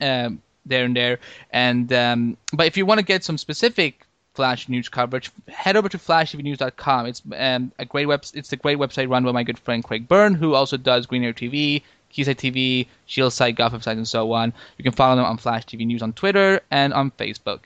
um, 0.00 0.42
there 0.66 0.84
and 0.84 0.96
there. 0.96 1.18
And 1.50 1.92
um, 1.92 2.36
but 2.52 2.66
if 2.66 2.76
you 2.76 2.86
want 2.86 2.98
to 2.98 3.04
get 3.04 3.24
some 3.24 3.38
specific 3.38 4.04
Flash 4.34 4.68
news 4.68 4.88
coverage, 4.88 5.32
head 5.48 5.76
over 5.76 5.88
to 5.88 5.98
flashtvnews.com. 5.98 7.06
It's 7.06 7.22
um, 7.36 7.72
a 7.78 7.84
great 7.84 8.06
web. 8.06 8.24
It's 8.34 8.52
a 8.52 8.56
great 8.56 8.78
website 8.78 9.10
run 9.10 9.24
by 9.24 9.32
my 9.32 9.42
good 9.42 9.58
friend 9.58 9.82
Craig 9.82 10.06
Byrne, 10.06 10.34
who 10.34 10.54
also 10.54 10.76
does 10.76 11.06
Green 11.06 11.24
Arrow 11.24 11.32
TV, 11.32 11.82
KSite 12.14 12.36
TV, 12.36 12.86
Shield 13.06 13.32
Site, 13.32 13.56
Gotham 13.56 13.80
Site, 13.80 13.96
and 13.96 14.06
so 14.06 14.30
on. 14.32 14.52
You 14.76 14.84
can 14.84 14.92
follow 14.92 15.16
them 15.16 15.24
on 15.24 15.38
Flash 15.38 15.66
TV 15.66 15.84
News 15.84 16.02
on 16.02 16.12
Twitter 16.12 16.60
and 16.70 16.94
on 16.94 17.10
Facebook. 17.12 17.62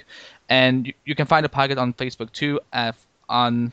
And 0.48 0.86
you, 0.86 0.94
you 1.04 1.14
can 1.14 1.26
find 1.26 1.44
the 1.44 1.50
podcast 1.50 1.78
on 1.78 1.92
Facebook 1.92 2.32
too, 2.32 2.58
uh, 2.72 2.92
on 3.28 3.72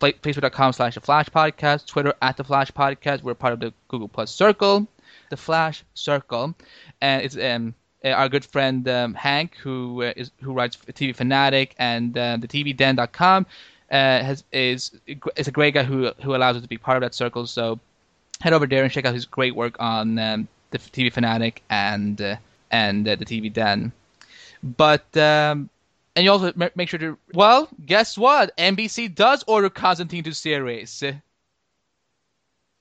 facebook.com 0.00 0.72
slash 0.72 0.94
the 0.94 1.00
Flash 1.00 1.28
Podcast, 1.30 1.86
Twitter 1.86 2.14
at 2.22 2.36
the 2.36 2.44
Flash 2.44 2.70
Podcast. 2.70 3.22
We're 3.22 3.34
part 3.34 3.54
of 3.54 3.60
the 3.60 3.72
Google 3.88 4.08
Plus 4.08 4.32
Circle 4.32 4.86
the 5.30 5.36
Flash 5.36 5.84
Circle, 5.94 6.54
and 7.00 7.22
it's 7.22 7.36
um, 7.36 7.74
uh, 8.04 8.08
our 8.08 8.28
good 8.28 8.44
friend 8.44 8.86
um, 8.88 9.14
Hank, 9.14 9.56
who 9.56 10.02
uh, 10.02 10.12
is 10.16 10.30
who 10.42 10.52
writes 10.52 10.76
TV 10.76 11.14
Fanatic 11.14 11.74
and 11.78 12.16
uh, 12.16 12.36
the 12.36 12.48
TVDen.com, 12.48 13.46
uh, 13.90 13.94
has 13.94 14.44
is 14.52 14.92
is 15.36 15.48
a 15.48 15.52
great 15.52 15.74
guy 15.74 15.82
who 15.82 16.12
who 16.22 16.34
allows 16.34 16.56
us 16.56 16.62
to 16.62 16.68
be 16.68 16.78
part 16.78 16.96
of 16.96 17.02
that 17.02 17.14
circle. 17.14 17.46
So 17.46 17.78
head 18.40 18.52
over 18.52 18.66
there 18.66 18.82
and 18.82 18.92
check 18.92 19.04
out 19.04 19.14
his 19.14 19.26
great 19.26 19.54
work 19.54 19.76
on 19.78 20.18
um, 20.18 20.48
the 20.70 20.78
TV 20.78 21.12
Fanatic 21.12 21.62
and 21.70 22.20
uh, 22.20 22.36
and 22.70 23.06
uh, 23.08 23.16
the 23.16 23.24
TV 23.24 23.52
Den. 23.52 23.92
But 24.62 25.16
um, 25.16 25.70
and 26.16 26.24
you 26.24 26.30
also 26.30 26.52
make 26.74 26.88
sure 26.88 26.98
to 26.98 27.18
well, 27.32 27.68
guess 27.84 28.18
what? 28.18 28.56
NBC 28.56 29.14
does 29.14 29.44
order 29.46 29.70
Constantine 29.70 30.24
to 30.24 30.34
series. 30.34 31.02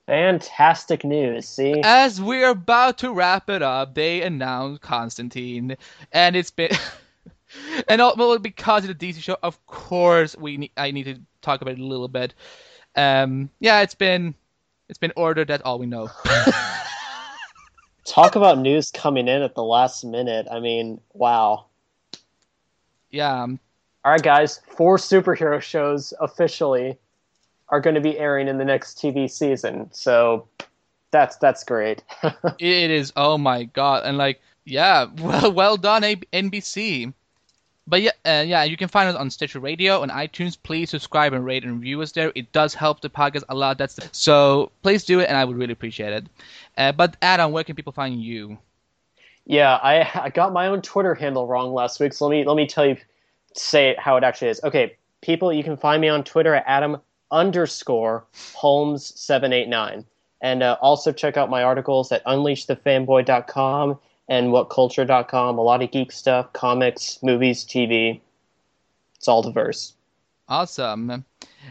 Fantastic 0.05 1.05
news. 1.05 1.47
See, 1.47 1.79
as 1.83 2.21
we're 2.21 2.49
about 2.49 2.97
to 2.99 3.13
wrap 3.13 3.49
it 3.49 3.61
up, 3.61 3.95
they 3.95 4.21
announced 4.21 4.81
Constantine, 4.81 5.77
and 6.11 6.35
it's 6.35 6.51
been. 6.51 6.71
and 7.87 8.01
well, 8.01 8.37
because 8.37 8.87
of 8.87 8.97
the 8.97 9.13
DC 9.13 9.21
show, 9.21 9.37
of 9.41 9.65
course, 9.65 10.35
we 10.35 10.57
need, 10.57 10.71
I 10.75 10.91
need 10.91 11.03
to 11.03 11.19
talk 11.41 11.61
about 11.61 11.75
it 11.75 11.79
a 11.79 11.85
little 11.85 12.09
bit. 12.09 12.33
Um, 12.95 13.49
yeah, 13.59 13.81
it's 13.81 13.95
been 13.95 14.35
it's 14.89 14.99
been 14.99 15.13
ordered. 15.15 15.47
That's 15.47 15.63
all 15.63 15.79
we 15.79 15.85
know. 15.85 16.09
Talk 18.05 18.35
about 18.35 18.57
news 18.57 18.91
coming 18.91 19.27
in 19.29 19.41
at 19.41 19.55
the 19.55 19.63
last 19.63 20.03
minute. 20.03 20.47
I 20.51 20.59
mean, 20.59 20.99
wow. 21.13 21.65
Yeah. 23.09 23.43
Um, 23.43 23.59
all 24.03 24.11
right, 24.11 24.21
guys. 24.21 24.59
Four 24.67 24.97
superhero 24.97 25.61
shows 25.61 26.13
officially 26.19 26.97
are 27.69 27.81
going 27.81 27.95
to 27.95 28.01
be 28.01 28.17
airing 28.17 28.47
in 28.47 28.57
the 28.57 28.65
next 28.65 28.97
TV 28.97 29.29
season. 29.29 29.89
So 29.91 30.47
that's 31.11 31.37
that's 31.37 31.63
great. 31.63 32.03
it 32.59 32.91
is. 32.91 33.13
Oh 33.15 33.37
my 33.37 33.63
god! 33.63 34.03
And 34.05 34.17
like, 34.17 34.41
yeah, 34.65 35.07
well, 35.19 35.51
well 35.51 35.77
done, 35.77 36.01
NBC. 36.01 37.13
But 37.85 38.01
yeah, 38.01 38.11
uh, 38.25 38.43
yeah, 38.45 38.63
you 38.63 38.77
can 38.77 38.87
find 38.87 39.09
us 39.09 39.15
on 39.15 39.29
Stitcher 39.29 39.59
Radio 39.59 40.01
on 40.01 40.09
iTunes. 40.09 40.57
Please 40.61 40.89
subscribe 40.89 41.33
and 41.33 41.43
rate 41.43 41.63
and 41.63 41.73
review 41.73 42.01
us 42.01 42.13
there. 42.13 42.31
It 42.33 42.51
does 42.53 42.73
help 42.73 43.01
the 43.01 43.09
podcast 43.09 43.43
a 43.49 43.55
lot. 43.55 43.77
That's 43.77 43.95
the, 43.95 44.07
so 44.13 44.71
please 44.83 45.03
do 45.03 45.19
it, 45.19 45.27
and 45.27 45.37
I 45.37 45.43
would 45.43 45.57
really 45.57 45.73
appreciate 45.73 46.13
it. 46.13 46.25
Uh, 46.77 46.93
but 46.93 47.17
Adam, 47.21 47.51
where 47.51 47.65
can 47.65 47.75
people 47.75 47.91
find 47.91 48.21
you? 48.21 48.57
Yeah, 49.45 49.75
I 49.75 50.09
I 50.13 50.29
got 50.29 50.53
my 50.53 50.67
own 50.67 50.81
Twitter 50.81 51.13
handle 51.13 51.45
wrong 51.47 51.73
last 51.73 51.99
week, 51.99 52.13
so 52.13 52.27
let 52.27 52.31
me 52.31 52.45
let 52.45 52.55
me 52.55 52.67
tell 52.67 52.85
you, 52.85 52.97
say 53.53 53.95
how 53.99 54.15
it 54.15 54.23
actually 54.23 54.49
is. 54.49 54.61
Okay, 54.63 54.95
people, 55.21 55.51
you 55.51 55.63
can 55.63 55.75
find 55.75 55.99
me 55.99 56.07
on 56.07 56.23
Twitter 56.23 56.55
at 56.55 56.63
Adam 56.65 57.01
underscore 57.33 58.23
Holmes 58.53 59.19
seven 59.19 59.51
eight 59.51 59.67
nine, 59.67 60.05
and 60.41 60.63
uh, 60.63 60.77
also 60.81 61.11
check 61.11 61.35
out 61.35 61.49
my 61.49 61.63
articles 61.63 62.11
at 62.13 62.23
unleashthefanboy.com 62.25 63.99
and 64.29 64.47
whatculture.com. 64.47 65.57
A 65.57 65.61
lot 65.61 65.83
of 65.83 65.91
geek 65.91 66.11
stuff, 66.11 66.53
comics, 66.53 67.21
movies, 67.21 67.65
TV. 67.65 68.21
It's 69.15 69.27
all 69.27 69.41
diverse. 69.41 69.93
Awesome. 70.47 71.25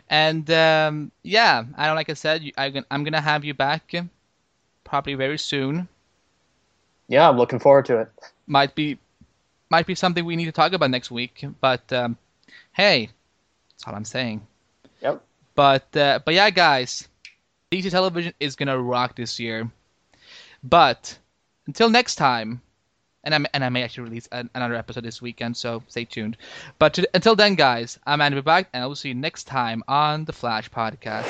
And 0.08 0.50
um, 0.50 1.12
yeah, 1.22 1.64
I 1.76 1.86
don't 1.86 1.96
like 1.96 2.10
I 2.10 2.14
said, 2.14 2.42
I, 2.58 2.82
I'm 2.90 3.04
gonna 3.04 3.20
have 3.20 3.44
you 3.44 3.54
back 3.54 3.94
probably 4.84 5.14
very 5.14 5.38
soon. 5.38 5.88
Yeah, 7.08 7.28
I'm 7.28 7.36
looking 7.36 7.58
forward 7.58 7.84
to 7.86 7.98
it. 7.98 8.08
Might 8.46 8.74
be, 8.74 8.98
might 9.70 9.86
be 9.86 9.94
something 9.94 10.24
we 10.24 10.36
need 10.36 10.46
to 10.46 10.52
talk 10.52 10.72
about 10.72 10.90
next 10.90 11.10
week. 11.10 11.44
But 11.60 11.92
um, 11.92 12.16
hey, 12.72 13.10
that's 13.70 13.86
all 13.86 13.94
I'm 13.94 14.04
saying. 14.04 14.46
Yep. 15.02 15.22
But 15.54 15.94
uh, 15.96 16.20
but 16.24 16.34
yeah, 16.34 16.50
guys, 16.50 17.08
DC 17.70 17.90
television 17.90 18.32
is 18.40 18.56
gonna 18.56 18.78
rock 18.78 19.16
this 19.16 19.38
year. 19.38 19.70
But 20.62 21.18
until 21.66 21.90
next 21.90 22.16
time, 22.16 22.62
and 23.24 23.34
I 23.34 23.44
and 23.54 23.64
I 23.64 23.68
may 23.68 23.82
actually 23.82 24.04
release 24.04 24.28
an, 24.32 24.50
another 24.54 24.74
episode 24.74 25.04
this 25.04 25.20
weekend, 25.22 25.56
so 25.56 25.82
stay 25.88 26.04
tuned. 26.04 26.36
But 26.78 26.94
to, 26.94 27.08
until 27.14 27.36
then, 27.36 27.54
guys, 27.54 27.98
I'm 28.06 28.20
Andy 28.20 28.40
Back, 28.40 28.68
and 28.72 28.82
I 28.82 28.86
will 28.86 28.96
see 28.96 29.08
you 29.08 29.14
next 29.14 29.44
time 29.44 29.82
on 29.88 30.24
the 30.24 30.32
Flash 30.32 30.70
Podcast. 30.70 31.28